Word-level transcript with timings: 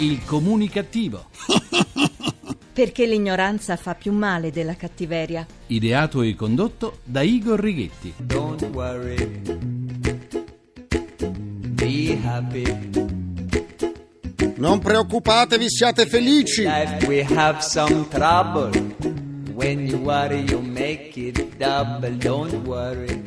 Il 0.00 0.24
comunicativo. 0.24 1.26
Perché 2.72 3.04
l'ignoranza 3.04 3.76
fa 3.76 3.96
più 3.96 4.12
male 4.12 4.52
della 4.52 4.76
cattiveria. 4.76 5.44
Ideato 5.66 6.22
e 6.22 6.36
condotto 6.36 6.98
da 7.02 7.22
Igor 7.22 7.58
Righetti. 7.58 8.14
Don't 8.16 8.62
worry. 8.72 9.16
Be 11.74 12.18
happy. 12.22 13.06
Non 14.54 14.78
preoccupatevi, 14.78 15.68
siate 15.68 16.06
felici. 16.06 16.62
Life 16.62 17.06
we 17.06 17.26
have 17.34 17.60
some 17.60 18.06
trouble. 18.08 18.70
When 19.52 19.84
you 19.86 19.98
worry, 19.98 20.44
you 20.48 20.60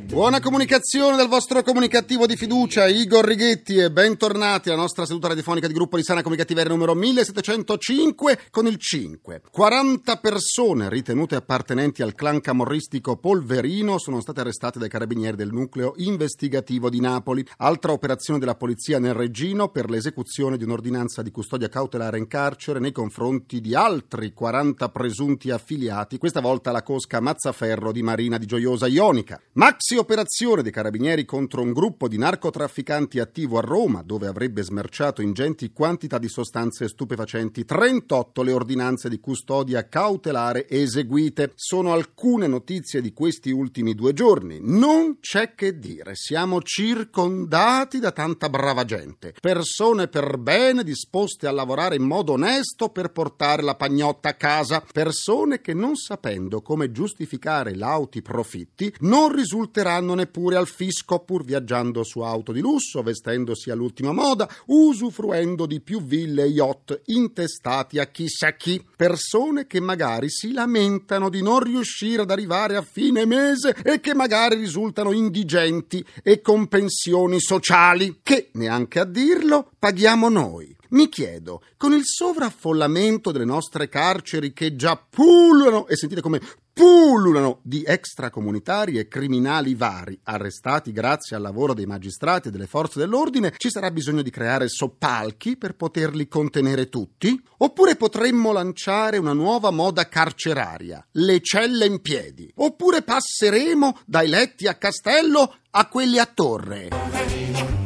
Buona 0.06 0.40
comunicazione 0.40 1.18
dal 1.18 1.28
vostro 1.28 1.62
comunicativo 1.64 2.26
di 2.26 2.38
fiducia, 2.38 2.88
Igor 2.88 3.26
Righetti, 3.26 3.78
e 3.78 3.92
bentornati 3.92 4.70
alla 4.70 4.80
nostra 4.80 5.06
seduta 5.06 5.28
radiofonica 5.28 5.68
di 5.68 5.74
gruppo 5.74 5.98
di 5.98 6.04
sana 6.04 6.22
comunicativa 6.22 6.64
numero 6.64 6.94
1705 6.94 8.40
con 8.52 8.68
il 8.68 8.78
5. 8.78 9.42
40 9.52 10.16
persone 10.18 10.90
ritenute 10.90 11.36
appartenenti 11.36 12.02
al 12.02 12.14
clan 12.14 12.40
camorristico 12.40 13.18
Polverino 13.18 13.98
sono 13.98 14.22
state 14.22 14.40
arrestate 14.40 14.80
dai 14.80 14.88
carabinieri 14.88 15.36
del 15.36 15.52
nucleo 15.52 15.94
investigativo 15.98 16.90
di 16.90 17.02
Napoli. 17.02 17.45
Altra 17.58 17.92
operazione 17.92 18.40
della 18.40 18.56
polizia 18.56 18.98
nel 18.98 19.14
Regino 19.14 19.68
per 19.68 19.90
l'esecuzione 19.90 20.56
di 20.56 20.64
un'ordinanza 20.64 21.22
di 21.22 21.31
custodia 21.31 21.68
cautelare 21.68 22.18
in 22.18 22.28
carcere 22.28 22.80
nei 22.80 22.94
confronti 22.94 23.59
di 23.59 23.76
altri 23.76 24.31
40 24.31 24.88
presunti 24.88 25.50
affiliati 25.50 26.18
questa 26.18 26.40
volta 26.40 26.72
la 26.72 26.84
cosca 26.84 27.20
Mazzaferro 27.44 27.91
di 27.91 28.04
Marina 28.04 28.38
di 28.38 28.45
Gioiosa 28.45 28.86
Ionica. 28.86 29.41
Maxi 29.54 29.95
operazione 29.95 30.62
dei 30.62 30.72
carabinieri 30.72 31.26
contro 31.26 31.64
un 31.64 31.73
gruppo 31.73 32.08
di 32.08 32.20
narcotrafficanti 32.20 33.17
attivo 33.17 33.58
a 33.58 33.62
Roma, 33.62 34.04
dove 34.04 34.27
avrebbe 34.27 34.62
smerciato 34.62 35.23
ingenti 35.23 35.72
quantità 35.72 36.20
di 36.20 36.30
sostanze 36.30 36.88
stupefacenti. 36.88 37.66
38 37.66 38.44
le 38.44 38.52
ordinanze 38.52 39.09
di 39.09 39.19
custodia 39.19 39.88
cautelare 39.89 40.69
eseguite. 40.69 41.53
Sono 41.56 41.94
alcune 41.94 42.45
notizie 42.45 43.02
di 43.02 43.12
questi 43.12 43.50
ultimi 43.50 43.95
due 43.95 44.14
giorni. 44.14 44.59
Non 44.62 45.17
c'è 45.19 45.56
che 45.56 45.80
dire, 45.80 46.12
siamo 46.14 46.62
circondati 46.62 47.97
da 47.97 48.12
tanta 48.12 48.50
brava 48.50 48.86
gente. 48.86 49.34
Persone 49.42 50.08
per 50.09 50.38
bene 50.38 50.84
disposte 50.84 51.47
a 51.47 51.52
lavorare 51.52 51.95
in 51.95 52.03
modo 52.03 52.34
onesto 52.34 52.89
per 52.89 53.12
portare 53.12 53.64
la 53.64 53.73
pagnotta 53.73 54.30
a 54.30 54.36
casa. 54.36 54.84
Persone 54.92 55.59
che 55.59 55.73
non 55.73 55.95
sapendo 55.95 56.62
come 56.62 56.92
giustificare 56.92 57.30
lauti 57.76 58.22
profitti, 58.22 58.94
non 59.02 59.34
risulteranno 59.34 60.14
neppure 60.14 60.56
al 60.56 60.68
fisco 60.68 61.20
pur 61.20 61.44
viaggiando 61.44 62.04
su 62.04 62.20
auto 62.20 62.52
di 62.52 62.60
lusso, 62.60 63.02
vestendosi 63.02 63.70
all'ultima 63.70 64.12
moda, 64.12 64.50
usufruendo 64.68 65.66
di 65.66 65.80
più 65.82 66.02
ville 66.04 66.44
e 66.44 66.48
yacht 66.48 67.02
intestati 67.06 68.00
a 68.00 68.08
chissà 68.08 68.54
chi. 68.54 68.84
Persone 68.96 69.68
che 69.68 69.80
magari 69.80 70.30
si 70.30 70.52
lamentano 70.52 71.30
di 71.30 71.42
non 71.42 71.59
riuscire 71.59 72.24
ad 72.24 72.32
arrivare 72.32 72.76
a 72.76 72.82
fine 72.82 73.26
mese 73.26 73.76
e 73.84 74.00
che 74.00 74.14
magari 74.14 74.56
risultano 74.56 75.12
indigenti 75.12 76.06
e 76.24 76.42
con 76.42 76.68
pensioni 76.68 77.40
sociali, 77.40 78.20
che, 78.24 78.50
neanche 78.54 79.00
a 79.00 79.06
dirlo, 79.06 79.72
paghiamo 79.78 80.30
noi. 80.30 80.76
Mi 80.92 81.08
chiedo, 81.08 81.62
con 81.78 81.94
il 81.94 82.02
sovraffollamento 82.04 83.32
delle 83.32 83.46
nostre 83.46 83.88
carceri 83.88 84.52
che 84.52 84.76
già 84.76 84.98
pullulano, 84.98 85.88
e 85.88 85.96
sentite 85.96 86.20
come 86.20 86.42
pullulano 86.73 87.59
di 87.64 87.83
extracomunitari 87.86 88.97
e 88.97 89.08
criminali 89.08 89.75
vari, 89.75 90.19
arrestati 90.23 90.91
grazie 90.91 91.36
al 91.36 91.41
lavoro 91.41 91.73
dei 91.73 91.86
magistrati 91.86 92.47
e 92.47 92.52
delle 92.52 92.67
forze 92.67 93.00
dell'ordine, 93.00 93.53
ci 93.58 93.69
sarà 93.69 93.91
bisogno 93.91 94.22
di 94.22 94.30
creare 94.30 94.67
soppalchi 94.67 95.58
per 95.58 95.75
poterli 95.75 96.28
contenere 96.28 96.89
tutti? 96.89 97.41
Oppure 97.58 97.95
potremmo 97.95 98.52
lanciare 98.52 99.17
una 99.17 99.33
nuova 99.33 99.72
moda 99.72 100.08
carceraria, 100.08 101.05
le 101.11 101.41
celle 101.41 101.86
in 101.86 102.02
piedi? 102.02 102.52
Oppure 102.55 103.01
passeremo 103.01 104.00
dai 104.06 104.28
letti 104.28 104.67
a 104.67 104.75
castello 104.75 105.56
a 105.72 105.88
quelli 105.88 106.19
a 106.19 106.25
torre? 106.25 107.81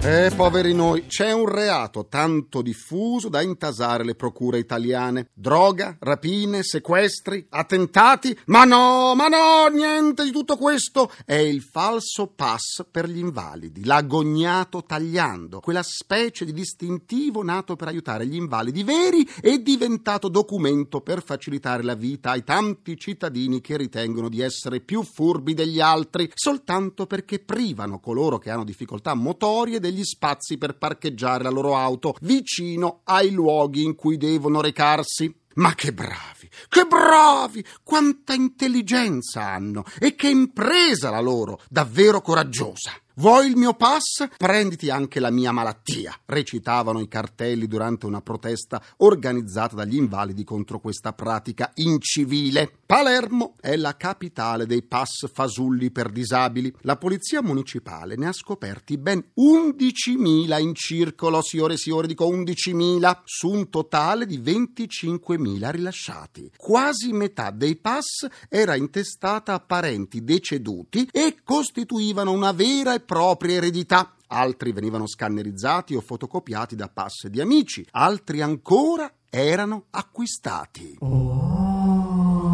Eh, 0.00 0.30
poveri 0.36 0.72
noi, 0.74 1.06
c'è 1.06 1.32
un 1.32 1.48
reato 1.48 2.06
tanto 2.06 2.62
diffuso 2.62 3.28
da 3.28 3.42
intasare 3.42 4.04
le 4.04 4.14
procure 4.14 4.60
italiane. 4.60 5.30
Droga, 5.34 5.96
rapine, 5.98 6.62
sequestri, 6.62 7.44
attentati. 7.50 8.38
Ma 8.46 8.62
no, 8.62 9.16
ma 9.16 9.26
no, 9.26 9.66
niente 9.66 10.22
di 10.22 10.30
tutto 10.30 10.56
questo. 10.56 11.10
È 11.24 11.34
il 11.34 11.62
falso 11.62 12.28
pass 12.28 12.86
per 12.88 13.08
gli 13.08 13.18
invalidi, 13.18 13.84
l'agognato 13.84 14.84
tagliando, 14.84 15.58
quella 15.58 15.82
specie 15.82 16.44
di 16.44 16.52
distintivo 16.52 17.42
nato 17.42 17.74
per 17.74 17.88
aiutare 17.88 18.24
gli 18.24 18.36
invalidi 18.36 18.84
veri 18.84 19.28
e 19.40 19.60
diventato 19.62 20.28
documento 20.28 21.00
per 21.00 21.24
facilitare 21.24 21.82
la 21.82 21.94
vita 21.94 22.30
ai 22.30 22.44
tanti 22.44 22.96
cittadini 22.96 23.60
che 23.60 23.76
ritengono 23.76 24.28
di 24.28 24.42
essere 24.42 24.78
più 24.78 25.02
furbi 25.02 25.54
degli 25.54 25.80
altri, 25.80 26.30
soltanto 26.34 27.06
perché 27.06 27.40
privano 27.40 27.98
coloro 27.98 28.38
che 28.38 28.50
hanno 28.50 28.64
difficoltà 28.64 29.14
motorie 29.14 29.80
degli 29.90 30.04
spazi 30.04 30.58
per 30.58 30.76
parcheggiare 30.76 31.42
la 31.42 31.50
loro 31.50 31.76
auto 31.76 32.16
vicino 32.20 33.00
ai 33.04 33.30
luoghi 33.30 33.82
in 33.82 33.94
cui 33.94 34.16
devono 34.16 34.60
recarsi. 34.60 35.34
Ma 35.54 35.74
che 35.74 35.92
bravi, 35.92 36.48
che 36.68 36.84
bravi! 36.84 37.64
Quanta 37.82 38.32
intelligenza 38.32 39.42
hanno 39.42 39.84
e 39.98 40.14
che 40.14 40.28
impresa 40.28 41.10
la 41.10 41.20
loro, 41.20 41.60
davvero 41.68 42.20
coraggiosa. 42.20 42.92
Vuoi 43.18 43.48
il 43.48 43.56
mio 43.56 43.74
pass? 43.74 44.28
Prenditi 44.36 44.90
anche 44.90 45.18
la 45.18 45.32
mia 45.32 45.50
malattia, 45.50 46.16
recitavano 46.26 47.00
i 47.00 47.08
cartelli 47.08 47.66
durante 47.66 48.06
una 48.06 48.20
protesta 48.20 48.80
organizzata 48.98 49.74
dagli 49.74 49.96
invalidi 49.96 50.44
contro 50.44 50.78
questa 50.78 51.12
pratica 51.12 51.72
incivile. 51.74 52.77
Palermo 52.88 53.52
è 53.60 53.76
la 53.76 53.98
capitale 53.98 54.64
dei 54.64 54.82
pass 54.82 55.30
fasulli 55.30 55.90
per 55.90 56.08
disabili. 56.08 56.74
La 56.80 56.96
polizia 56.96 57.42
municipale 57.42 58.16
ne 58.16 58.28
ha 58.28 58.32
scoperti 58.32 58.96
ben 58.96 59.22
11.000 59.38 60.58
in 60.58 60.74
circolo, 60.74 61.42
signore 61.42 61.74
e 61.74 61.76
signore, 61.76 62.06
dico 62.06 62.26
11.000, 62.26 63.18
su 63.24 63.50
un 63.50 63.68
totale 63.68 64.24
di 64.24 64.38
25.000 64.38 65.70
rilasciati. 65.70 66.50
Quasi 66.56 67.12
metà 67.12 67.50
dei 67.50 67.76
pass 67.76 68.26
era 68.48 68.74
intestata 68.74 69.52
a 69.52 69.60
parenti 69.60 70.24
deceduti 70.24 71.10
e 71.12 71.36
costituivano 71.44 72.32
una 72.32 72.52
vera 72.52 72.94
e 72.94 73.00
propria 73.00 73.56
eredità. 73.56 74.14
Altri 74.28 74.72
venivano 74.72 75.06
scannerizzati 75.06 75.94
o 75.94 76.00
fotocopiati 76.00 76.74
da 76.74 76.88
pass 76.88 77.26
di 77.26 77.42
amici, 77.42 77.86
altri 77.90 78.40
ancora 78.40 79.12
erano 79.28 79.88
acquistati. 79.90 80.96
Oh. 81.00 81.47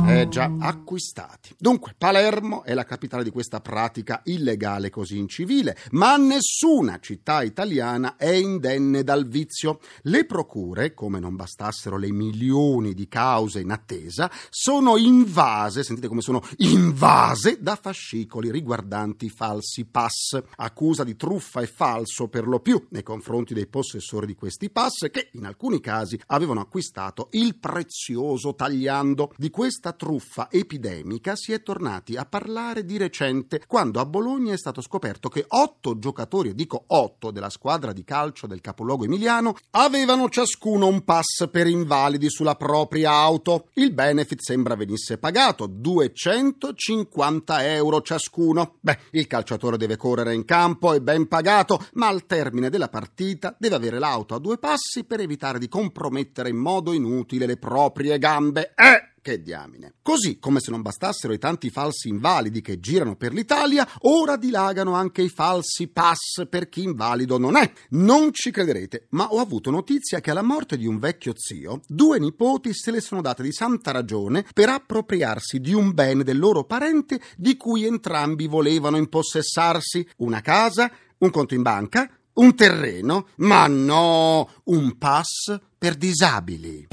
Eh 0.06 0.28
già, 0.28 0.54
acquistati. 0.59 1.54
Dunque, 1.59 1.94
Palermo 1.97 2.62
è 2.62 2.75
la 2.75 2.84
capitale 2.84 3.25
di 3.25 3.31
questa 3.31 3.62
pratica 3.62 4.20
illegale 4.25 4.91
così 4.91 5.16
incivile, 5.16 5.78
ma 5.92 6.16
nessuna 6.16 6.98
città 7.00 7.42
italiana 7.42 8.16
è 8.16 8.28
indenne 8.28 9.03
dal 9.03 9.26
vizio. 9.26 9.81
Le 10.03 10.26
procure, 10.26 10.92
come 10.92 11.20
non 11.20 11.37
bastassero 11.37 11.97
le 11.97 12.12
milioni 12.12 12.92
di 12.92 13.09
cause 13.09 13.60
in 13.60 13.70
attesa, 13.70 14.31
sono 14.50 14.98
invase, 14.98 15.82
sentite 15.82 16.09
come 16.09 16.21
sono 16.21 16.42
invase, 16.59 17.56
da 17.60 17.75
fascicoli 17.75 18.50
riguardanti 18.50 19.31
falsi 19.31 19.86
pass. 19.86 20.38
Accusa 20.56 21.03
di 21.03 21.16
truffa 21.16 21.62
e 21.62 21.66
falso 21.66 22.28
per 22.28 22.47
lo 22.47 22.60
più 22.60 22.88
nei 22.91 23.03
confronti 23.03 23.54
dei 23.54 23.66
possessori 23.66 24.26
di 24.26 24.34
questi 24.34 24.69
pass 24.69 25.09
che 25.10 25.31
in 25.32 25.47
alcuni 25.47 25.81
casi 25.81 26.21
avevano 26.26 26.60
acquistato 26.60 27.28
il 27.32 27.56
prezioso 27.56 28.54
tagliando. 28.54 29.32
Di 29.38 29.48
questa 29.48 29.92
truffa 29.97 30.49
epidemica 30.50 31.37
si 31.37 31.53
è 31.53 31.62
tornati 31.62 32.16
a 32.16 32.25
parlare 32.25 32.84
di 32.84 32.97
recente, 32.97 33.62
quando 33.66 34.00
a 34.00 34.06
Bologna 34.06 34.53
è 34.53 34.59
stato 34.59 34.81
scoperto 34.81 35.28
che 35.28 35.44
otto 35.49 35.99
giocatori, 35.99 36.55
dico 36.55 36.84
otto, 36.88 37.31
della 37.31 37.50
squadra 37.50 37.93
di 37.93 38.04
calcio 38.04 38.47
del 38.47 38.60
capoluogo 38.60 39.04
emiliano 39.04 39.57
avevano 39.71 40.28
ciascuno 40.28 40.86
un 40.86 41.04
pass 41.04 41.48
per 41.51 41.66
invalidi 41.66 42.28
sulla 42.28 42.54
propria 42.54 43.13
auto. 43.13 43.68
Il 43.74 43.92
benefit 43.92 44.41
sembra 44.41 44.77
venisse 44.77 45.18
pagato 45.18 45.66
250 45.66 47.72
euro 47.72 48.03
ciascuno. 48.03 48.77
Beh, 48.80 48.98
il 49.13 49.27
calciatore 49.27 49.77
deve 49.77 49.97
correre 49.97 50.34
in 50.34 50.45
campo, 50.45 50.92
è 50.92 51.01
ben 51.01 51.28
pagato, 51.28 51.86
ma 51.95 52.09
al 52.09 52.27
termine 52.27 52.71
della 52.71 52.89
partita 52.89 53.54
deve 53.59 53.77
avere 53.77 53.98
l'auto 53.98 54.34
a 54.34 54.39
due 54.39 54.59
passi 54.59 55.04
per 55.04 55.21
evitare 55.21 55.59
di 55.59 55.68
compromettere 55.68 56.48
in 56.48 56.57
modo 56.57 56.92
inutile 56.92 57.47
le 57.47 57.57
proprie 57.57 58.18
gambe. 58.18 58.72
Eh! 58.74 59.14
Che 59.24 59.41
diamine. 59.41 59.94
Così, 60.03 60.38
come 60.38 60.60
se 60.60 60.71
non 60.71 60.82
bastassero 60.82 61.32
i 61.32 61.38
tanti 61.38 61.71
falsi 61.71 62.10
invalidi 62.10 62.60
che 62.60 62.78
girano 62.78 63.16
per 63.16 63.32
l'Italia, 63.32 63.88
ora 64.00 64.36
dilagano 64.36 64.92
anche 64.92 65.22
i 65.22 65.30
falsi 65.30 65.88
pass 65.88 66.47
per 66.47 66.68
chi 66.68 66.82
invalido 66.82 67.38
non 67.38 67.56
è. 67.56 67.72
Non 67.92 68.34
ci 68.34 68.50
crederete, 68.50 69.06
ma 69.12 69.32
ho 69.32 69.41
avuto 69.41 69.71
notizia 69.71 70.21
che 70.21 70.30
alla 70.30 70.42
morte 70.42 70.76
di 70.76 70.86
un 70.86 70.98
vecchio 70.98 71.32
zio, 71.34 71.80
due 71.86 72.18
nipoti 72.18 72.74
se 72.74 72.91
le 72.91 73.00
sono 73.00 73.22
date 73.22 73.42
di 73.42 73.50
santa 73.50 73.92
ragione 73.92 74.44
per 74.53 74.68
appropriarsi 74.68 75.59
di 75.59 75.72
un 75.72 75.94
bene 75.94 76.22
del 76.22 76.38
loro 76.38 76.65
parente 76.65 77.18
di 77.38 77.56
cui 77.56 77.86
entrambi 77.86 78.47
volevano 78.47 78.98
impossessarsi. 78.98 80.06
Una 80.18 80.42
casa, 80.42 80.92
un 81.16 81.30
conto 81.30 81.54
in 81.54 81.62
banca, 81.62 82.10
Un 82.34 82.54
terreno? 82.56 83.28
Ma 83.36 83.68
no, 83.68 84.50
un 84.65 84.98
pass 84.98 85.59
per 85.78 85.94
disabili. 85.94 86.88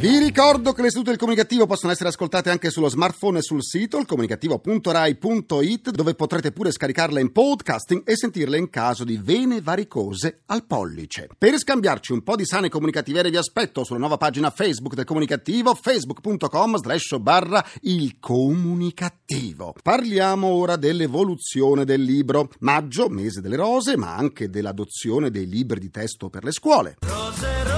Vi 0.00 0.16
ricordo 0.16 0.72
che 0.72 0.82
le 0.82 0.90
sedute 0.90 1.10
del 1.10 1.18
comunicativo 1.18 1.66
possono 1.66 1.90
essere 1.90 2.10
ascoltate 2.10 2.50
anche 2.50 2.70
sullo 2.70 2.88
smartphone 2.88 3.38
e 3.38 3.42
sul 3.42 3.64
sito 3.64 3.98
ilcomunicativo.rai.it 3.98 5.90
dove 5.90 6.14
potrete 6.14 6.52
pure 6.52 6.70
scaricarle 6.70 7.20
in 7.20 7.32
podcasting 7.32 8.02
e 8.04 8.16
sentirle 8.16 8.58
in 8.58 8.70
caso 8.70 9.02
di 9.02 9.18
vene 9.20 9.60
varicose 9.60 10.42
al 10.46 10.64
pollice. 10.66 11.26
Per 11.36 11.58
scambiarci 11.58 12.12
un 12.12 12.22
po' 12.22 12.36
di 12.36 12.44
sane 12.44 12.68
comunicativiere 12.68 13.28
vi 13.28 13.38
aspetto 13.38 13.82
sulla 13.82 13.98
nuova 13.98 14.18
pagina 14.18 14.50
Facebook 14.50 14.94
del 14.94 15.04
comunicativo 15.04 15.74
facebook.com 15.74 16.76
slash 16.76 17.16
barra 17.18 17.66
il 17.80 18.20
comunicativo. 18.20 19.74
Parliamo 19.82 20.46
ora 20.46 20.76
dell'evoluzione 20.76 21.84
del 21.84 22.02
libro. 22.02 22.50
Maggio, 22.60 23.08
mese 23.08 23.40
delle 23.40 23.56
rose, 23.56 23.96
ma 23.96 24.14
anche 24.14 24.48
dell'adozione 24.48 25.32
dei 25.32 25.48
libri 25.48 25.80
di 25.80 25.90
testo 25.90 26.30
per 26.30 26.44
le 26.44 26.52
scuole. 26.52 26.98
Rose 27.00 27.62
te. 27.64 27.77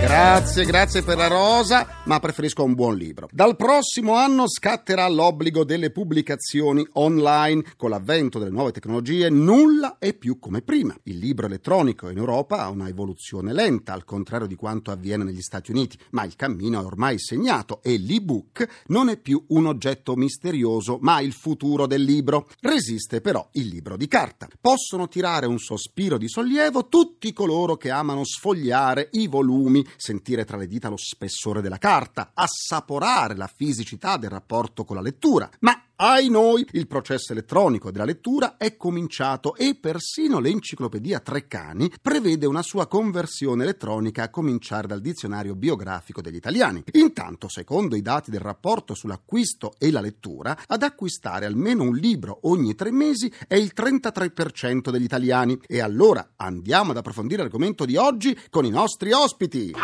Grazie, 0.00 0.64
grazie 0.64 1.02
per 1.02 1.18
la 1.18 1.26
rosa, 1.26 1.86
ma 2.04 2.18
preferisco 2.20 2.64
un 2.64 2.72
buon 2.72 2.96
libro. 2.96 3.28
Dal 3.30 3.54
prossimo 3.54 4.14
anno 4.14 4.48
scatterà 4.48 5.06
l'obbligo 5.06 5.62
delle 5.62 5.90
pubblicazioni 5.90 6.86
online. 6.94 7.62
Con 7.76 7.90
l'avvento 7.90 8.38
delle 8.38 8.50
nuove 8.50 8.72
tecnologie 8.72 9.28
nulla 9.28 9.98
è 9.98 10.14
più 10.14 10.38
come 10.38 10.62
prima. 10.62 10.96
Il 11.02 11.18
libro 11.18 11.44
elettronico 11.44 12.08
in 12.08 12.16
Europa 12.16 12.62
ha 12.62 12.70
una 12.70 12.88
evoluzione 12.88 13.52
lenta, 13.52 13.92
al 13.92 14.04
contrario 14.04 14.46
di 14.46 14.54
quanto 14.54 14.90
avviene 14.90 15.22
negli 15.22 15.42
Stati 15.42 15.70
Uniti, 15.70 15.98
ma 16.12 16.24
il 16.24 16.34
cammino 16.34 16.80
è 16.80 16.84
ormai 16.84 17.18
segnato 17.18 17.80
e 17.82 17.98
l'ebook 17.98 18.84
non 18.86 19.10
è 19.10 19.18
più 19.18 19.44
un 19.48 19.66
oggetto 19.66 20.16
misterioso, 20.16 20.96
ma 21.02 21.20
il 21.20 21.34
futuro 21.34 21.86
del 21.86 22.02
libro. 22.02 22.48
Resiste 22.60 23.20
però 23.20 23.46
il 23.52 23.66
libro 23.68 23.98
di 23.98 24.08
carta. 24.08 24.48
Possono 24.58 25.08
tirare 25.08 25.44
un 25.44 25.58
sospiro 25.58 26.16
di 26.16 26.28
sollievo 26.28 26.88
tutti 26.88 27.34
coloro 27.34 27.76
che 27.76 27.90
amano 27.90 28.24
sfogliare 28.24 29.10
i 29.12 29.28
volumi 29.28 29.88
sentire 29.96 30.44
tra 30.44 30.56
le 30.56 30.66
dita 30.66 30.88
lo 30.88 30.96
spessore 30.96 31.60
della 31.60 31.78
carta, 31.78 32.32
assaporare 32.34 33.36
la 33.36 33.50
fisicità 33.52 34.16
del 34.16 34.30
rapporto 34.30 34.84
con 34.84 34.96
la 34.96 35.02
lettura. 35.02 35.48
Ma 35.60 35.82
ai 36.02 36.30
noi, 36.30 36.66
il 36.70 36.86
processo 36.86 37.32
elettronico 37.32 37.90
della 37.90 38.06
lettura 38.06 38.56
è 38.56 38.78
cominciato 38.78 39.54
e 39.54 39.76
persino 39.78 40.38
l'enciclopedia 40.38 41.20
Treccani 41.20 41.92
prevede 42.00 42.46
una 42.46 42.62
sua 42.62 42.86
conversione 42.86 43.64
elettronica 43.64 44.22
a 44.22 44.30
cominciare 44.30 44.86
dal 44.86 45.02
dizionario 45.02 45.54
biografico 45.54 46.22
degli 46.22 46.36
italiani. 46.36 46.82
Intanto, 46.92 47.50
secondo 47.50 47.96
i 47.96 48.00
dati 48.00 48.30
del 48.30 48.40
rapporto 48.40 48.94
sull'acquisto 48.94 49.74
e 49.76 49.90
la 49.90 50.00
lettura, 50.00 50.56
ad 50.66 50.82
acquistare 50.82 51.44
almeno 51.44 51.82
un 51.82 51.94
libro 51.94 52.38
ogni 52.44 52.74
tre 52.74 52.90
mesi 52.90 53.30
è 53.46 53.56
il 53.56 53.72
33% 53.76 54.88
degli 54.88 55.04
italiani. 55.04 55.60
E 55.66 55.80
allora 55.82 56.30
andiamo 56.36 56.92
ad 56.92 56.96
approfondire 56.96 57.42
l'argomento 57.42 57.84
di 57.84 57.96
oggi 57.96 58.34
con 58.48 58.64
i 58.64 58.70
nostri 58.70 59.12
ospiti. 59.12 59.74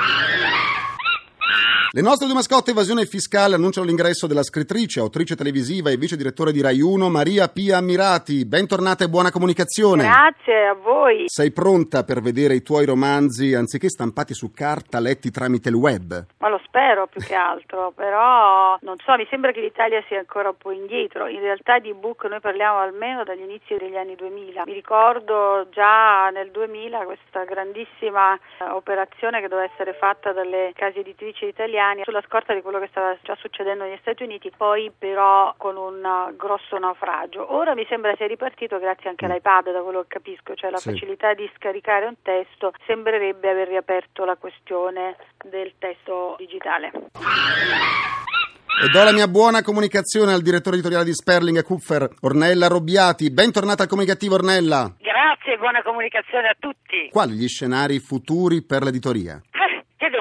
Le 1.97 2.03
nostre 2.03 2.27
due 2.27 2.35
mascotte 2.35 2.73
evasione 2.73 3.07
fiscale 3.07 3.55
annunciano 3.55 3.87
l'ingresso 3.87 4.27
della 4.27 4.43
scrittrice, 4.43 5.01
autrice 5.01 5.35
televisiva 5.35 5.89
e 5.89 5.97
vice 5.97 6.19
direttore 6.19 6.53
di 6.53 6.61
Rai 6.61 6.83
1 6.83 7.09
Maria 7.09 7.49
Pia 7.49 7.79
Ammirati. 7.79 8.45
Bentornata 8.45 9.05
e 9.05 9.09
buona 9.09 9.31
comunicazione. 9.31 10.03
Grazie 10.03 10.67
a 10.67 10.75
voi. 10.75 11.23
Sei 11.25 11.53
pronta 11.53 12.05
per 12.05 12.21
vedere 12.21 12.53
i 12.53 12.61
tuoi 12.61 12.85
romanzi 12.85 13.55
anziché 13.55 13.89
stampati 13.89 14.35
su 14.35 14.53
carta, 14.53 15.01
letti 15.01 15.31
tramite 15.31 15.71
il 15.71 15.75
web? 15.77 16.27
Ma 16.37 16.51
lo 16.51 16.61
spero 16.67 17.07
più 17.07 17.23
che 17.23 17.35
altro, 17.35 17.93
però 17.97 18.77
non 18.83 18.97
so, 19.03 19.17
mi 19.17 19.27
sembra 19.31 19.53
che 19.53 19.63
l'Italia 19.63 20.05
sia 20.07 20.19
ancora 20.19 20.51
un 20.51 20.59
po' 20.59 20.73
indietro. 20.73 21.29
In 21.29 21.41
realtà 21.41 21.79
di 21.79 21.89
ebook 21.89 22.25
noi 22.25 22.41
parliamo 22.41 22.79
almeno 22.79 23.25
dagli 23.25 23.41
inizi 23.41 23.75
degli 23.79 23.97
anni 23.97 24.17
2000. 24.17 24.65
Mi 24.67 24.75
ricordo 24.75 25.67
già 25.71 26.29
nel 26.29 26.51
2000 26.51 27.05
questa 27.05 27.45
grandissima 27.45 28.35
eh, 28.35 28.65
operazione 28.69 29.41
che 29.41 29.49
doveva 29.49 29.73
essere 29.73 29.95
fatta 29.95 30.33
dalle 30.33 30.73
case 30.75 30.99
editrici 30.99 31.47
italiane 31.47 31.85
sulla 32.05 32.23
scorta 32.27 32.55
di 32.55 32.63
quello 32.63 32.79
che 32.79 32.89
stava 32.91 33.17
già 33.23 33.37
succedendo 33.41 33.85
negli 33.85 33.99
Stati 34.01 34.23
Uniti, 34.23 34.51
poi 34.57 34.91
però 34.97 35.55
con 35.57 35.77
un 35.77 36.03
grosso 36.37 36.79
naufragio. 36.79 37.55
Ora 37.55 37.75
mi 37.75 37.87
sembra 37.89 38.15
sia 38.17 38.27
ripartito 38.27 38.79
grazie 38.79 39.09
anche 39.11 39.25
all'iPad, 39.27 39.73
da 39.73 39.81
quello 39.83 40.03
che 40.03 40.09
capisco, 40.21 40.55
cioè 40.55 40.71
la 40.71 40.79
Sì. 40.79 40.91
facilità 40.91 41.35
di 41.35 41.51
scaricare 41.57 42.07
un 42.07 42.15
testo 42.23 42.73
sembrerebbe 42.87 43.51
aver 43.51 43.69
riaperto 43.69 44.25
la 44.25 44.37
questione 44.37 45.17
del 45.45 45.73
testo 45.79 46.35
digitale. 46.39 46.91
E 48.79 48.89
do 48.91 49.03
la 49.05 49.13
mia 49.13 49.27
buona 49.27 49.63
comunicazione 49.63 50.33
al 50.35 50.43
direttore 50.43 50.77
editoriale 50.77 51.07
di 51.07 51.15
Sperling 51.15 51.57
e 51.57 51.63
Kupfer, 51.63 52.09
Ornella 52.21 52.67
Robbiati. 52.67 53.31
Bentornata 53.33 53.85
al 53.85 53.89
comunicativo 53.89 54.35
Ornella. 54.35 54.93
Grazie, 55.01 55.57
buona 55.57 55.83
comunicazione 55.83 56.49
a 56.49 56.57
tutti. 56.59 57.09
Quali 57.11 57.33
gli 57.35 57.49
scenari 57.49 57.99
futuri 58.01 58.63
per 58.63 58.83
l'editoria? 58.83 59.41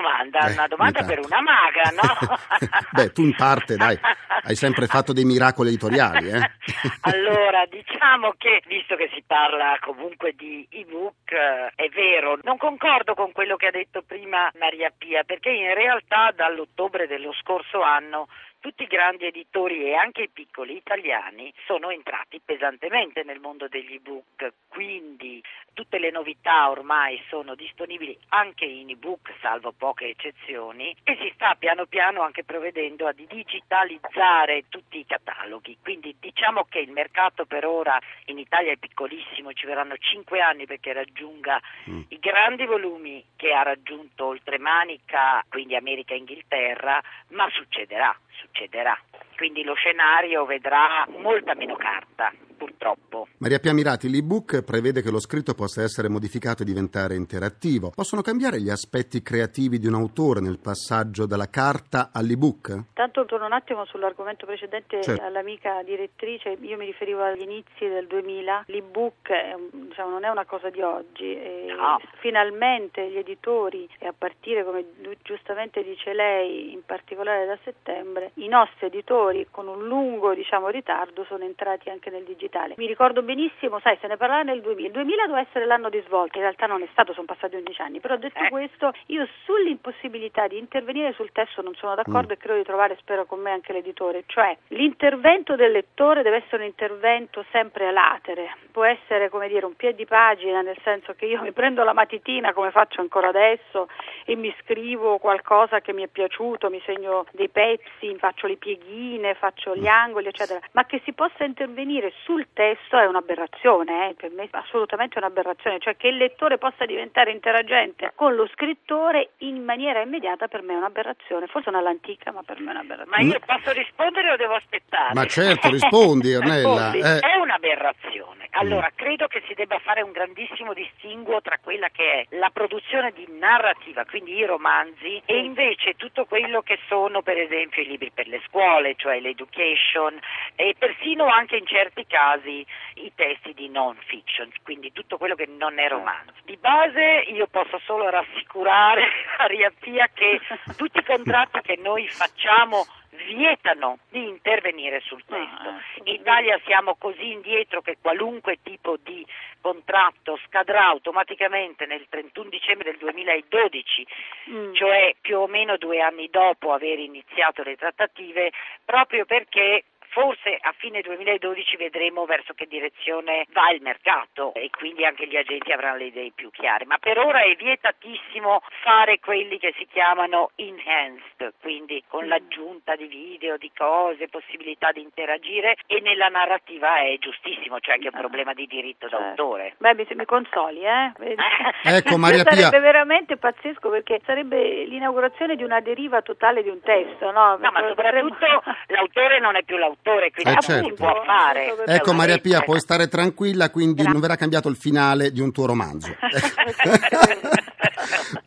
Domanda, 0.06 0.48
Eh, 0.48 0.52
una 0.54 0.68
domanda 0.68 1.04
per 1.04 1.19
una 1.19 1.42
maga, 1.42 1.90
no? 1.90 2.38
Beh, 2.94 3.12
tu 3.12 3.24
in 3.24 3.36
parte, 3.36 3.75
dai, 3.75 3.98
hai 4.44 4.56
sempre 4.56 4.86
fatto 4.86 5.13
dei 5.13 5.25
miracoli 5.25 5.69
editoriali, 5.69 6.30
eh? 6.30 6.52
allora, 7.10 7.66
diciamo 7.66 8.36
che 8.38 8.62
visto 8.68 8.96
che 8.96 9.10
si 9.16 9.24
parla 9.25 9.80
comunque 9.81 10.34
di 10.38 10.68
ebook, 10.69 11.31
eh, 11.31 11.72
è 11.74 11.90
vero, 11.90 12.38
non 12.44 12.57
concordo 12.57 13.16
con 13.16 13.31
quello 13.31 13.56
che 13.56 13.68
ha 13.68 13.72
detto 13.72 14.04
prima 14.04 14.52
Maria 14.60 14.94
Pia, 14.96 15.24
perché 15.24 15.50
in 15.50 15.74
realtà 15.74 16.31
dall'ottobre 16.36 17.07
dello 17.07 17.34
scorso 17.42 17.81
anno 17.81 18.28
tutti 18.60 18.81
i 18.84 18.88
grandi 18.88 19.25
editori 19.25 19.86
e 19.86 19.94
anche 19.94 20.24
i 20.24 20.30
piccoli 20.30 20.75
italiani 20.75 21.54
sono 21.68 21.92
entrati 21.92 22.42
pesantemente 22.44 23.22
nel 23.24 23.40
mondo 23.40 23.68
degli 23.68 23.94
ebook, 23.94 24.54
quindi 24.75 25.42
tutte 25.72 26.00
le 26.00 26.12
novità 26.12 26.69
ormai 26.69 27.22
sono 27.30 27.56
disponibili 27.56 28.18
anche 28.30 28.66
in 28.66 28.89
ebook, 28.89 29.33
salvo 29.39 29.72
poche 29.72 30.07
eccezioni, 30.07 30.94
e 31.01 31.18
si 31.22 31.31
sta 31.33 31.56
piano 31.56 31.86
piano 31.86 32.24
anche 32.24 32.44
provvedendo 32.44 33.07
a 33.07 33.13
digitalizzare 33.13 34.66
tutti 34.68 35.00
i 35.00 35.06
cataloghi. 35.06 35.77
Quindi 35.81 36.18
diciamo 36.19 36.66
che 36.66 36.80
il 36.80 36.92
mercato 36.92 37.45
per 37.45 37.66
ora 37.66 37.98
in 38.25 38.38
Italia 38.38 38.74
è 38.74 38.77
piccolissimo, 38.77 39.54
ci 39.54 39.66
verranno 39.66 39.95
cinque 39.98 40.42
anni 40.42 40.66
perché 40.66 40.92
raggiunga 40.92 41.62
Mm. 41.89 42.01
i 42.10 42.19
grandi 42.19 42.66
volumi 42.66 43.24
che 43.36 43.54
ha 43.54 43.62
raggiunto 43.62 44.25
oltremanica, 44.25 45.45
quindi 45.50 45.75
America 45.75 46.13
e 46.13 46.18
Inghilterra, 46.18 47.01
ma 47.30 47.48
succederà, 47.51 48.18
succederà. 48.31 48.98
Quindi 49.36 49.63
lo 49.63 49.75
scenario 49.75 50.45
vedrà 50.45 51.06
molta 51.19 51.54
meno 51.54 51.75
carta, 51.75 52.33
purtroppo. 52.56 53.28
Maria 53.38 53.59
Pia 53.59 53.74
Mirati, 53.74 54.09
l'ebook 54.09 54.64
prevede 54.64 55.02
che 55.02 55.12
lo 55.12 55.19
scritto 55.19 55.54
possa 55.54 55.81
essere 55.83 56.09
modificato 56.09 56.64
e 56.64 56.66
diventare 56.66 57.16
interattivo. 57.16 57.92
Possono 57.94 58.21
cambiare 58.21 58.62
gli 58.62 58.69
aspetti 58.69 59.21
creativi 59.21 59.78
di 59.80 59.88
un 59.88 59.94
autore 59.95 60.40
nel 60.40 60.59
passaggio 60.59 61.26
dalla 61.26 61.50
carta 61.50 62.09
all'ebook? 62.14 62.94
Tanto 62.94 63.26
torno 63.26 63.45
un 63.45 63.54
attimo 63.54 63.85
sull'argomento 63.85 64.45
precedente 64.45 65.02
Certo. 65.02 65.24
all'amica 65.24 65.81
direttrice, 65.83 66.57
io 66.62 66.78
mi 66.78 66.85
riferivo 66.85 67.21
agli 67.24 67.42
inizi 67.42 67.88
del 67.88 68.07
2000, 68.07 68.64
l'ebook 68.68 69.30
diciamo, 69.71 70.09
non 70.09 70.24
è 70.24 70.30
una 70.30 70.45
cosa 70.45 70.69
di 70.69 70.81
oggi, 70.81 71.35
e 71.35 71.74
No. 71.76 72.00
finalmente 72.19 73.09
gli 73.09 73.18
editori, 73.18 73.88
e 74.00 74.07
a 74.07 74.14
partire 74.18 74.64
come 74.64 74.85
giu- 75.02 75.18
giustamente 75.24 75.83
dice 75.83 76.14
lei, 76.14 76.71
in 76.74 76.83
particolare 76.85 77.45
da 77.45 77.57
settembre, 77.64 78.31
i 78.35 78.47
nostri 78.47 78.88
editori 78.88 79.47
con 79.52 79.68
un 79.68 79.85
lungo 79.88 80.33
diciamo, 80.33 80.69
ritardo 80.69 81.26
sono 81.26 81.44
entrati 81.44 81.90
anche 81.90 82.09
nel 82.09 82.24
digitale. 82.24 82.54
Mi 82.78 82.88
ricordo 82.88 83.21
benissimo, 83.21 83.80
sai, 83.80 83.97
se 84.00 84.07
ne 84.07 84.18
parlava 84.18 84.44
nel 84.44 84.62
2000, 84.62 84.88
il 84.88 84.94
2000 84.94 85.26
doveva 85.26 85.45
essere 85.47 85.66
l'anno 85.66 85.90
di 85.90 86.02
svolta, 86.06 86.38
in 86.38 86.44
realtà 86.44 86.66
non 86.68 86.81
è 86.81 86.88
stato, 86.92 87.14
sono 87.14 87.26
passati 87.26 87.56
11 87.56 87.81
anni, 87.81 88.00
però 88.00 88.16
detto 88.16 88.44
Eh. 88.44 88.50
questo, 88.50 88.94
io 89.07 89.28
sull'impossibilità 89.44 90.47
di 90.47 90.57
intervenire 90.57 91.14
sul 91.14 91.31
testo 91.31 91.62
non 91.62 91.76
sono 91.76 91.95
d'accordo 91.95 92.33
e 92.33 92.38
credo 92.38 92.57
di 92.57 92.64
trovare, 92.64 92.95
spero 93.00 93.26
con 93.26 93.40
me 93.40 93.52
anche 93.52 93.74
l'editore, 93.74 94.24
cioè 94.28 94.56
l'intervento 94.69 95.56
del 95.56 95.71
lettore 95.71 96.21
deve 96.24 96.38
essere 96.38 96.64
un 96.64 96.68
intervento 96.69 97.44
sempre 97.52 97.88
a 97.88 97.92
latere, 97.92 98.56
può 98.71 98.83
essere 98.83 99.30
come 99.30 99.47
dire 99.47 99.66
un 99.66 99.76
piedi 99.76 100.06
pagina, 100.06 100.62
nel 100.62 100.78
senso 100.83 101.14
che 101.14 101.26
io 101.26 101.42
mi 101.42 101.52
prendo 101.52 101.83
la 101.83 101.94
matitina 101.94 102.54
come 102.54 102.71
faccio 102.71 103.02
ancora 103.02 103.28
adesso 103.30 103.88
e 104.26 104.35
mi 104.35 104.54
scrivo 104.62 105.18
qualcosa 105.18 105.81
che 105.81 105.94
mi 105.94 106.04
è 106.04 106.07
piaciuto, 106.07 106.69
mi 106.69 106.81
segno 106.85 107.26
dei 107.31 107.50
pezzi, 107.50 108.16
faccio 108.18 108.47
le 108.47 108.56
pieghine, 108.57 109.33
faccio 109.35 109.76
gli 109.76 109.88
angoli, 109.88 110.28
eccetera, 110.28 110.59
ma 110.71 110.85
che 110.85 111.02
si 111.04 111.14
possa 111.14 111.44
intervenire 111.44 112.14
sul 112.35 112.47
testo 112.51 112.99
è 112.99 113.06
un'aberrazione, 113.06 114.09
eh, 114.09 114.13
per 114.15 114.30
me 114.31 114.44
è 114.44 114.47
assolutamente 114.51 115.18
un'aberrazione, 115.18 115.80
cioè 115.80 115.95
che 115.95 116.09
il 116.09 116.18
lettore 116.18 116.57
possa 116.57 116.85
diventare 116.85 117.31
interagente 117.31 118.11
con 118.13 118.35
lo 118.35 118.45
scrittore 118.51 119.30
in 119.39 119.63
maniera 119.63 120.01
immediata 120.01 120.49
per 120.49 120.61
me 120.61 120.73
è 120.73 120.77
un'aberrazione, 120.77 121.47
forse 121.47 121.71
non 121.71 121.80
all'antica, 121.80 122.33
ma 122.33 122.44
per 122.44 122.59
me 122.59 122.71
è 122.71 122.73
Ma 122.73 122.81
un'aberrazione. 122.81 123.25
io 123.25 123.39
posso 123.45 123.71
rispondere 123.71 124.31
o 124.31 124.35
devo 124.35 124.56
aspettare? 124.56 125.13
Ma 125.13 125.25
certo, 125.25 125.69
rispondi, 125.69 126.33
Ornella. 126.35 126.92
Rispondi. 126.92 126.99
Eh. 126.99 127.19
È 127.19 127.35
un'aberrazione. 127.37 128.47
Allora, 128.57 128.89
credo 128.95 129.27
che 129.27 129.42
si 129.47 129.54
debba 129.54 129.80
fare 129.80 130.01
un 130.01 130.11
grandissimo 130.11 130.73
distinguo 130.73 131.42
tra 131.42 131.57
quella 131.61 131.87
che 131.89 132.27
è 132.30 132.35
la 132.37 132.49
produzione 132.51 133.11
di 133.11 133.25
narrativa, 133.37 134.06
quindi 134.06 134.33
i 134.33 134.45
romanzi, 134.45 135.21
e 135.25 135.37
invece 135.39 135.95
tutto 135.95 136.25
quello 136.25 136.61
che 136.61 136.80
sono, 136.87 137.21
per 137.21 137.37
esempio, 137.37 137.81
i 137.81 137.85
libri 137.87 138.11
per 138.13 138.27
le 138.27 138.42
scuole, 138.47 138.95
cioè 138.95 139.19
l'education, 139.19 140.18
e 140.56 140.73
persino 140.77 141.25
anche 141.27 141.57
in 141.57 141.65
certi 141.65 142.06
casi 142.07 142.24
i 142.33 143.11
testi 143.15 143.53
di 143.53 143.69
non 143.69 143.95
fiction, 144.07 144.51
quindi 144.63 144.91
tutto 144.91 145.17
quello 145.17 145.35
che 145.35 145.45
non 145.45 145.79
è 145.79 145.87
romanzo. 145.87 146.33
Di 146.44 146.57
base 146.57 147.25
io 147.27 147.47
posso 147.47 147.79
solo 147.85 148.09
rassicurare 148.09 149.03
Maria 149.37 149.71
Pia 149.79 150.09
che 150.13 150.39
tutti 150.77 150.99
i 150.99 151.03
contratti 151.03 151.61
che 151.61 151.77
noi 151.81 152.07
facciamo 152.07 152.85
vietano 153.27 153.99
di 154.09 154.27
intervenire 154.27 154.99
sul 155.01 155.23
testo. 155.25 155.69
In 156.03 156.13
Italia 156.15 156.59
siamo 156.65 156.95
così 156.95 157.31
indietro 157.31 157.81
che 157.81 157.97
qualunque 158.01 158.57
tipo 158.61 158.97
di 159.01 159.25
contratto 159.61 160.37
scadrà 160.45 160.85
automaticamente 160.87 161.85
nel 161.85 162.05
31 162.09 162.49
dicembre 162.49 162.91
del 162.91 162.99
2012, 162.99 164.07
Mm. 164.51 164.73
cioè 164.75 165.15
più 165.21 165.39
o 165.39 165.47
meno 165.47 165.77
due 165.77 166.01
anni 166.01 166.29
dopo 166.29 166.71
aver 166.71 166.99
iniziato 166.99 167.63
le 167.63 167.75
trattative, 167.75 168.51
proprio 168.83 169.25
perché 169.25 169.85
forse 170.16 170.57
a 170.62 170.74
fine 170.78 171.02
2012 171.02 171.76
vedremo 171.76 172.24
verso 172.24 172.54
che 172.54 172.68
direzione 172.68 173.45
va 173.52 173.69
il 173.72 173.81
mercato 173.81 174.54
e 174.54 174.69
quindi 174.69 175.04
anche 175.04 175.28
gli 175.28 175.36
agenti 175.36 175.74
avranno 175.74 175.98
le 175.98 176.06
idee 176.06 176.31
più 176.34 176.50
chiare. 176.52 176.86
Ma 176.86 176.98
per 176.98 177.18
ora 177.19 177.42
è 177.42 177.54
vietatissimo 177.56 178.62
fare 178.81 179.19
quelli 179.19 179.60
che 179.60 179.74
si 179.78 179.86
chiamano 179.92 180.52
enhanced, 180.56 181.56
quindi 181.60 182.02
con 182.07 182.30
l'aggiunta 182.30 182.95
di 182.95 183.07
video, 183.07 183.57
di 183.57 183.69
cose, 183.76 184.30
possibilità 184.30 184.94
di 184.94 185.02
interagire 185.02 185.76
e 185.86 186.00
nella 186.00 186.30
narrativa 186.30 187.00
è 187.00 187.18
giustissimo, 187.19 187.81
cioè 187.81 187.98
che 188.00 188.07
è 188.07 188.12
un 188.14 188.19
problema 188.19 188.54
di 188.54 188.68
diritto 188.68 189.10
Certo. 189.10 189.22
d'autore. 189.22 189.76
Beh, 189.80 189.95
mi, 189.95 190.07
mi 190.12 190.26
consoli, 190.26 190.86
eh? 190.86 191.12
Ecco, 191.84 192.18
Maria 192.18 192.44
Sarebbe 192.44 192.69
Pia. 192.69 192.80
veramente 192.80 193.36
pazzesco 193.36 193.90
perché 193.90 194.22
sarebbe 194.26 194.86
l'inaugurazione 194.86 195.57
di 195.57 195.64
una 195.64 195.81
deriva 195.81 196.22
totale 196.22 196.64
di 196.64 196.69
un 196.69 196.80
testo, 196.80 197.31
no? 197.31 197.57
No, 197.57 197.72
ma 197.72 197.86
soprattutto 197.88 198.64
l'autore 198.88 199.40
non 199.40 199.56
è 199.57 199.64
più 199.64 199.76
l'autore, 199.78 200.04
quindi 200.31 200.52
Eh, 200.57 200.62
certo. 200.62 200.94
può 200.94 201.24
fare. 201.26 201.74
Ecco 201.88 202.14
Maria 202.14 202.38
Pia, 202.38 202.62
puoi 202.62 202.80
stare 202.80 203.07
tranquilla, 203.07 203.71
quindi 203.71 204.04
non 204.04 204.19
verrà 204.19 204.35
cambiato 204.35 204.69
il 204.69 204.76
finale 204.76 205.31
di 205.31 205.42
un 205.42 205.52
tuo 205.52 205.66
romanzo. 205.66 206.16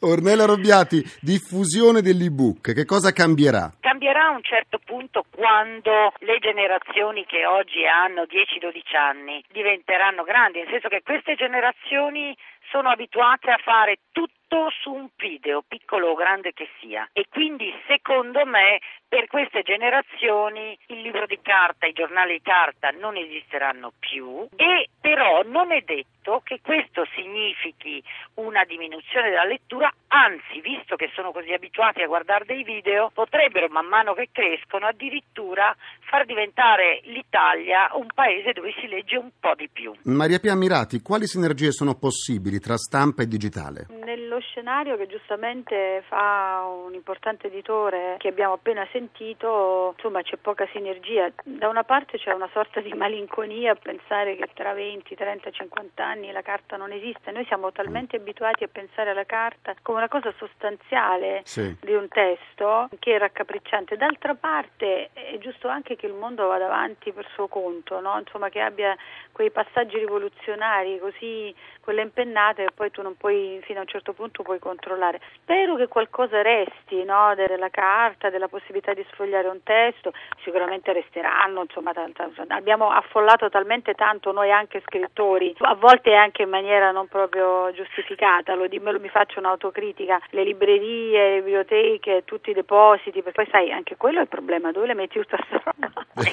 Ornella 0.00 0.44
Robbiati, 0.44 1.02
diffusione 1.20 2.00
dell'ebook, 2.00 2.72
che 2.72 2.84
cosa 2.84 3.12
cambierà? 3.12 3.72
Cambierà 3.80 4.26
a 4.28 4.30
un 4.30 4.42
certo 4.42 4.78
punto 4.84 5.24
quando 5.34 6.12
le 6.20 6.38
generazioni 6.38 7.24
che 7.26 7.44
oggi 7.46 7.84
hanno 7.86 8.22
10-12 8.22 8.96
anni 8.96 9.42
diventeranno 9.52 10.22
grandi, 10.22 10.58
nel 10.58 10.68
senso 10.70 10.88
che 10.88 11.02
queste 11.04 11.34
generazioni 11.34 12.36
sono 12.70 12.90
abituate 12.90 13.50
a 13.50 13.58
fare 13.58 13.98
tutto 14.12 14.70
su 14.80 14.92
un 14.92 15.08
video, 15.16 15.62
piccolo 15.66 16.08
o 16.08 16.14
grande 16.14 16.52
che 16.52 16.68
sia. 16.80 17.08
E 17.12 17.26
quindi 17.28 17.72
secondo 17.86 18.44
me 18.46 18.80
per 19.08 19.26
queste 19.26 19.62
generazioni 19.62 20.78
il 20.86 21.00
libro 21.00 21.26
di 21.26 21.38
carta, 21.40 21.86
i 21.86 21.92
giornali 21.92 22.34
di 22.34 22.42
carta 22.42 22.90
non 22.90 23.16
esisteranno 23.16 23.92
più 23.98 24.46
e 24.56 24.88
però 25.00 25.42
non 25.44 25.72
è 25.72 25.80
detto 25.80 26.42
che 26.44 26.60
questo 26.62 27.06
significhi 27.14 28.02
una 28.34 28.64
diminuzione 28.64 29.30
della 29.30 29.44
lettura, 29.44 29.90
anzi, 30.08 30.60
visto 30.60 30.96
che 30.96 31.10
sono 31.14 31.32
così 31.32 31.52
abituati 31.52 32.02
a 32.02 32.06
guardare 32.06 32.44
dei 32.44 32.62
video, 32.64 33.10
potrebbero 33.12 33.68
man 33.68 33.86
mano 33.86 34.12
che 34.12 34.28
crescono 34.30 34.86
addirittura 34.86 35.74
far 36.00 36.26
diventare 36.26 37.00
l'Italia 37.04 37.88
un 37.94 38.08
paese 38.14 38.52
dove 38.52 38.74
si 38.78 38.86
legge 38.88 39.16
un 39.16 39.30
po' 39.40 39.54
di 39.54 39.68
più. 39.72 39.94
Maria 40.04 40.38
Pia 40.38 40.54
Mirati, 40.54 41.00
quali 41.00 41.26
sinergie 41.26 41.72
sono 41.72 41.94
possibili 41.94 42.57
tra 42.60 42.76
stampa 42.76 43.22
e 43.22 43.26
digitale? 43.26 43.86
Nello 43.88 44.38
scenario 44.40 44.96
che 44.96 45.06
giustamente 45.06 46.02
fa 46.08 46.64
un 46.86 46.94
importante 46.94 47.48
editore 47.48 48.16
che 48.18 48.28
abbiamo 48.28 48.54
appena 48.54 48.86
sentito, 48.92 49.92
insomma 49.96 50.22
c'è 50.22 50.36
poca 50.36 50.66
sinergia. 50.72 51.30
Da 51.44 51.68
una 51.68 51.84
parte 51.84 52.18
c'è 52.18 52.32
una 52.32 52.48
sorta 52.52 52.80
di 52.80 52.92
malinconia 52.92 53.72
a 53.72 53.76
pensare 53.76 54.36
che 54.36 54.48
tra 54.54 54.72
20, 54.72 55.14
30, 55.14 55.50
50 55.50 56.04
anni 56.04 56.32
la 56.32 56.42
carta 56.42 56.76
non 56.76 56.92
esiste. 56.92 57.30
Noi 57.30 57.44
siamo 57.46 57.72
talmente 57.72 58.16
abituati 58.16 58.64
a 58.64 58.68
pensare 58.68 59.10
alla 59.10 59.24
carta 59.26 59.74
come 59.82 59.98
una 59.98 60.08
cosa 60.08 60.32
sostanziale 60.38 61.42
Sì. 61.44 61.76
di 61.80 61.94
un 61.94 62.08
testo 62.08 62.88
che 62.98 63.14
è 63.14 63.18
raccapricciante. 63.18 63.96
D'altra 63.96 64.34
parte 64.34 65.10
è 65.12 65.36
giusto 65.38 65.68
anche 65.68 65.96
che 65.96 66.06
il 66.06 66.14
mondo 66.14 66.46
vada 66.46 66.66
avanti 66.66 67.12
per 67.12 67.26
suo 67.34 67.48
conto, 67.48 68.00
no? 68.00 68.18
Insomma 68.18 68.48
che 68.48 68.60
abbia 68.60 68.96
quei 69.32 69.50
passaggi 69.50 69.98
rivoluzionari 69.98 70.98
così 70.98 71.54
con 71.80 71.94
le 71.94 72.02
impennate 72.48 72.64
che 72.64 72.70
poi 72.74 72.90
tu 72.90 73.02
non 73.02 73.16
puoi 73.16 73.60
fino 73.64 73.78
a 73.78 73.82
un 73.82 73.88
certo 73.88 74.12
punto 74.12 74.42
puoi 74.42 74.58
controllare. 74.58 75.20
Spero 75.42 75.76
che 75.76 75.88
qualcosa 75.88 76.42
resti 76.42 77.02
no? 77.04 77.34
della 77.34 77.68
carta, 77.70 78.30
della 78.30 78.48
possibilità 78.48 78.94
di 78.94 79.04
sfogliare 79.10 79.48
un 79.48 79.62
testo, 79.62 80.12
sicuramente 80.42 80.92
resteranno, 80.92 81.62
insomma 81.62 81.92
tanta- 81.92 82.28
abbiamo 82.48 82.90
affollato 82.90 83.48
talmente 83.48 83.94
tanto 83.94 84.32
noi 84.32 84.50
anche 84.50 84.82
scrittori, 84.84 85.54
a 85.60 85.74
volte 85.74 86.14
anche 86.14 86.42
in 86.42 86.48
maniera 86.48 86.90
non 86.90 87.08
proprio 87.08 87.70
giustificata, 87.72 88.54
lo 88.54 88.66
di- 88.66 88.78
me 88.78 88.92
lo- 88.92 89.00
mi 89.00 89.08
faccio 89.08 89.38
un'autocritica, 89.38 90.20
le 90.30 90.44
librerie, 90.44 91.34
le 91.34 91.42
biblioteche, 91.42 92.22
tutti 92.24 92.50
i 92.50 92.54
depositi, 92.54 93.22
perché 93.22 93.42
poi 93.42 93.48
sai 93.50 93.72
anche 93.72 93.96
quello 93.96 94.18
è 94.18 94.22
il 94.22 94.28
problema, 94.28 94.72
dove 94.72 94.86
le 94.86 94.94
metti 94.94 95.18
tutta 95.18 95.38
sta 95.46 95.62
roba? 95.64 95.92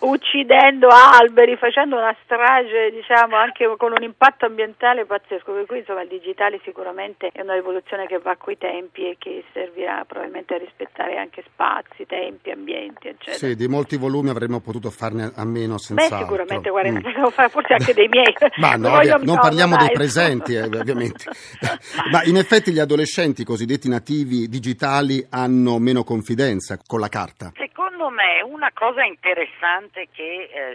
Uccidendo 0.00 0.88
alberi, 0.88 1.56
facendo 1.56 1.96
una 1.96 2.14
strage 2.22 2.90
diciamo 2.90 3.36
anche 3.36 3.66
con 3.76 3.92
un 3.92 4.02
impatto 4.02 4.46
ambientale 4.46 5.04
pazzesco, 5.06 5.27
per 5.28 5.66
cui 5.66 5.78
insomma 5.78 6.02
il 6.02 6.08
digitale 6.08 6.60
sicuramente 6.64 7.28
è 7.32 7.40
una 7.42 7.54
rivoluzione 7.54 8.06
che 8.06 8.18
va 8.18 8.36
coi 8.36 8.56
tempi 8.56 9.08
e 9.10 9.16
che 9.18 9.44
servirà 9.52 10.04
probabilmente 10.06 10.54
a 10.54 10.58
rispettare 10.58 11.16
anche 11.18 11.42
spazi, 11.52 12.06
tempi, 12.06 12.50
ambienti, 12.50 13.08
eccetera. 13.08 13.36
Sì, 13.36 13.54
di 13.54 13.68
molti 13.68 13.96
volumi 13.96 14.30
avremmo 14.30 14.60
potuto 14.60 14.90
farne 14.90 15.30
a 15.34 15.44
meno 15.44 15.74
Beh, 15.74 15.78
senz'altro. 15.80 16.18
sicuramente, 16.18 16.70
guarda, 16.70 16.90
Mm. 16.90 17.00
possiamo 17.00 17.30
fare 17.30 17.48
forse 17.48 17.72
anche 17.74 17.94
dei 17.94 18.08
miei. 18.08 18.34
Ma 18.56 18.76
no, 18.76 18.96
ovvia- 18.96 19.16
non 19.16 19.34
no, 19.36 19.40
parliamo 19.40 19.76
dai, 19.76 19.86
dei 19.86 19.94
presenti, 19.94 20.54
eh, 20.54 20.62
ovviamente. 20.62 21.24
Ma 22.10 22.22
in 22.24 22.36
effetti 22.36 22.72
gli 22.72 22.78
adolescenti 22.78 23.44
cosiddetti 23.44 23.88
nativi 23.88 24.48
digitali 24.48 25.26
hanno 25.30 25.78
meno 25.78 26.04
confidenza 26.04 26.78
con 26.86 27.00
la 27.00 27.08
carta. 27.08 27.52
Secondo 27.56 28.08
me 28.10 28.40
una 28.42 28.70
cosa 28.72 29.04
interessante 29.04 30.08
che 30.12 30.48
eh, 30.52 30.74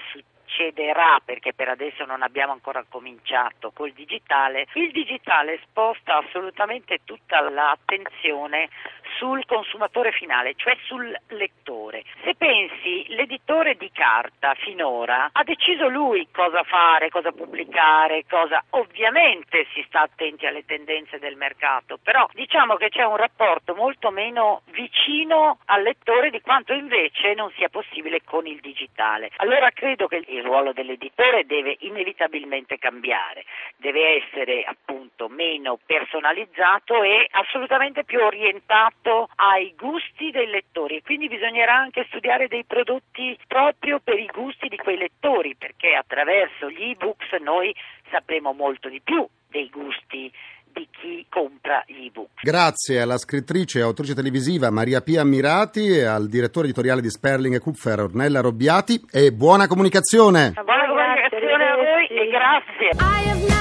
succederà, 0.54 1.20
perché 1.24 1.54
per 1.54 1.70
adesso 1.70 2.06
non 2.06 2.22
abbiamo 2.22 2.54
ancora 2.54 2.86
cominciato 2.88 3.72
col 3.72 3.92
digitale, 3.92 4.68
il 4.74 4.92
digitale 4.92 5.60
sposta 5.64 6.18
assolutamente 6.18 7.00
tutta 7.04 7.42
l'attenzione 7.50 8.70
sul 9.18 9.46
consumatore 9.46 10.12
finale, 10.12 10.54
cioè 10.56 10.76
sul 10.86 11.16
lettore. 11.30 12.04
Se 12.24 12.36
pensi, 12.36 13.06
l'editore 13.10 13.76
di 13.76 13.90
carta 13.92 14.54
finora 14.56 15.30
ha 15.32 15.44
deciso 15.44 15.88
lui 15.88 16.28
cosa 16.32 16.64
fare, 16.64 17.10
cosa 17.10 17.32
pubblicare, 17.32 18.26
cosa 18.30 18.64
ovviamente 18.72 19.68
si 19.74 19.84
sta 19.88 20.02
attenti 20.02 20.46
alle 20.46 20.66
tendenze 20.66 21.20
del 21.20 21.36
mercato, 21.36 21.98
però 22.02 22.28
diciamo 22.34 22.76
che 22.76 22.90
c'è 22.90 23.04
un 23.04 23.18
rapporto 23.18 23.76
molto 23.76 24.12
meno 24.12 24.62
vicino 24.72 25.60
al 25.66 25.84
lettore 25.84 26.30
di 26.30 26.42
quanto 26.42 26.74
invece 26.74 27.34
non 27.34 27.52
sia 27.56 27.70
possibile 27.70 28.22
con 28.24 28.46
il 28.46 28.60
digitale. 28.60 29.32
Allora 29.38 29.70
credo 29.72 30.08
che 30.08 30.24
il 30.26 30.44
ruolo 30.44 30.74
dell'editore 30.74 31.46
deve 31.46 31.78
inevitabilmente 31.80 32.78
cambiare, 32.78 33.46
deve 33.78 34.24
essere 34.24 34.64
appunto 34.64 35.28
meno 35.28 35.80
personalizzato 35.86 37.04
e 37.04 37.28
assolutamente 37.32 38.04
più 38.04 38.20
orientato 38.20 39.03
ai 39.36 39.74
gusti 39.78 40.32
dei 40.32 40.48
lettori 40.48 40.98
e 40.98 41.02
quindi 41.02 41.28
bisognerà 41.28 41.76
anche 41.76 42.06
studiare 42.08 42.48
dei 42.48 42.64
prodotti 42.64 43.38
proprio 43.48 44.00
per 44.04 44.20
i 44.20 44.30
gusti 44.34 44.68
di 44.68 44.78
quei 44.78 44.98
lettori 44.98 45.56
perché 45.56 45.94
attraverso 45.94 46.70
gli 46.70 46.92
ebooks 46.92 47.32
noi 47.42 47.76
sapremo 48.10 48.54
molto 48.54 48.90
di 48.90 49.02
più 49.02 49.28
dei 49.50 49.70
gusti 49.70 50.32
di 50.74 50.88
chi 50.92 51.26
compra 51.30 51.84
gli 51.86 52.06
ebook. 52.06 52.42
Grazie 52.42 53.02
alla 53.02 53.18
scrittrice 53.18 53.80
e 53.80 53.84
autrice 53.84 54.16
televisiva 54.16 54.72
Maria 54.72 55.02
Pia 55.02 55.22
Ammirati 55.22 55.98
e 55.98 56.06
al 56.06 56.28
direttore 56.28 56.66
editoriale 56.66 57.02
di 57.02 57.10
Sperling 57.10 57.56
e 57.56 57.60
Kupfer 57.60 58.00
Ornella 58.00 58.42
Robbiati 58.42 59.00
e 59.12 59.32
buona 59.32 59.68
comunicazione! 59.68 60.54
Buona 60.54 60.88
comunicazione 60.88 61.64
a 61.64 61.76
voi 61.76 62.08
e 62.08 62.28
grazie. 62.30 63.53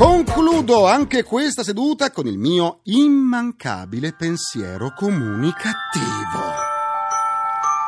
Concludo 0.00 0.86
anche 0.86 1.24
questa 1.24 1.62
seduta 1.62 2.10
con 2.10 2.26
il 2.26 2.38
mio 2.38 2.80
immancabile 2.84 4.14
pensiero 4.14 4.94
comunicativo. 4.96 6.69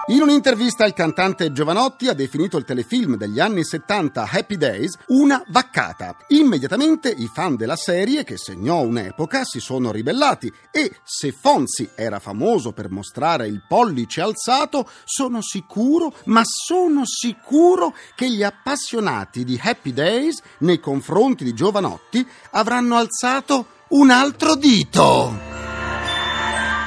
In 0.06 0.21
un'intervista 0.21 0.85
il 0.85 0.94
cantante 0.94 1.52
Giovanotti 1.52 2.09
ha 2.09 2.12
definito 2.12 2.56
il 2.56 2.64
telefilm 2.64 3.16
degli 3.16 3.38
anni 3.38 3.64
70 3.64 4.28
Happy 4.28 4.56
Days 4.56 4.99
una 5.09 5.40
vaccata. 5.47 6.16
Immediatamente 6.28 7.09
i 7.09 7.30
fan 7.32 7.54
della 7.54 7.76
serie, 7.76 8.25
che 8.25 8.37
segnò 8.37 8.80
un'epoca, 8.80 9.44
si 9.44 9.61
sono 9.61 9.92
ribellati 9.92 10.52
e 10.73 10.97
se 11.04 11.30
Fonzi 11.30 11.88
era 11.94 12.18
famoso 12.18 12.73
per 12.73 12.90
mostrare 12.90 13.47
il 13.47 13.62
pollice 13.66 14.21
alzato, 14.21 14.90
sono 15.04 15.40
sicuro, 15.40 16.12
ma 16.25 16.42
sono 16.44 17.02
sicuro 17.04 17.94
che 18.16 18.28
gli 18.28 18.42
appassionati 18.42 19.44
di 19.44 19.59
Happy 19.62 19.92
Days 19.92 20.42
nei 20.59 20.80
confronti 20.80 21.44
di 21.44 21.54
Giovanotti 21.54 22.26
avranno 22.50 22.97
alzato 22.97 23.66
un 23.90 24.11
altro 24.11 24.56
dito. 24.56 25.51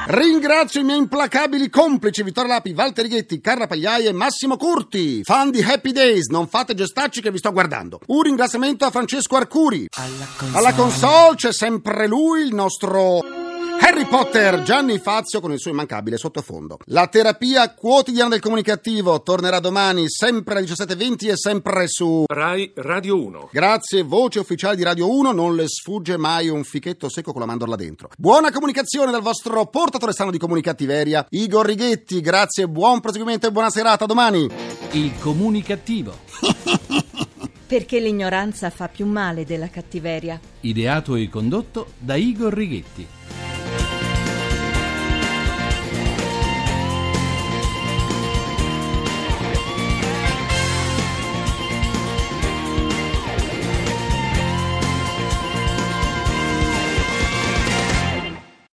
Ringrazio 0.08 0.80
i 0.80 0.84
miei 0.84 0.98
implacabili 0.98 1.68
complici 1.68 2.22
Vittorio 2.22 2.52
Lapi, 2.52 2.72
Walter 2.76 3.02
Righetti, 3.02 3.40
Carla 3.40 3.66
Pagliai 3.66 4.06
e 4.06 4.12
Massimo 4.12 4.56
Curti. 4.56 5.22
Fan 5.24 5.50
di 5.50 5.60
Happy 5.60 5.90
Days, 5.90 6.28
non 6.28 6.46
fate 6.46 6.74
gestacci 6.74 7.20
che 7.20 7.32
vi 7.32 7.38
sto 7.38 7.50
guardando. 7.50 7.98
Un 8.06 8.22
ringraziamento 8.22 8.84
a 8.84 8.92
Francesco 8.92 9.34
Arcuri. 9.34 9.88
Alla 10.52 10.74
console 10.74 11.34
c'è 11.34 11.52
sempre 11.52 12.06
lui, 12.06 12.42
il 12.42 12.54
nostro 12.54 13.45
Harry 13.80 14.06
Potter, 14.06 14.62
Gianni 14.62 14.98
Fazio 14.98 15.40
con 15.40 15.52
il 15.52 15.58
suo 15.58 15.70
immancabile 15.70 16.16
sottofondo. 16.16 16.78
La 16.86 17.06
terapia 17.06 17.72
quotidiana 17.74 18.30
del 18.30 18.40
comunicativo 18.40 19.22
tornerà 19.22 19.60
domani 19.60 20.08
sempre 20.08 20.56
alle 20.56 20.66
17.20 20.66 21.30
e 21.30 21.36
sempre 21.36 21.86
su... 21.86 22.24
Rai 22.26 22.72
Radio 22.74 23.22
1. 23.22 23.50
Grazie, 23.52 24.02
voce 24.02 24.40
ufficiale 24.40 24.76
di 24.76 24.82
Radio 24.82 25.10
1, 25.10 25.32
non 25.32 25.54
le 25.54 25.68
sfugge 25.68 26.16
mai 26.16 26.48
un 26.48 26.64
fichetto 26.64 27.08
secco 27.08 27.32
con 27.32 27.40
la 27.40 27.46
mandorla 27.46 27.76
dentro. 27.76 28.10
Buona 28.16 28.50
comunicazione 28.50 29.10
dal 29.10 29.22
vostro 29.22 29.66
portatore 29.66 30.12
sano 30.12 30.30
di 30.30 30.38
comunicattiveria, 30.38 31.26
Igor 31.30 31.66
Righetti. 31.66 32.20
Grazie, 32.20 32.68
buon 32.68 33.00
proseguimento 33.00 33.46
e 33.46 33.52
buona 33.52 33.70
serata, 33.70 34.04
a 34.04 34.06
domani. 34.08 34.48
Il 34.92 35.12
comunicativo. 35.20 36.16
Perché 37.66 37.98
l'ignoranza 37.98 38.70
fa 38.70 38.88
più 38.88 39.06
male 39.06 39.44
della 39.44 39.68
cattiveria. 39.68 40.38
Ideato 40.60 41.16
e 41.16 41.28
condotto 41.28 41.92
da 41.98 42.14
Igor 42.14 42.52
Righetti. 42.52 43.06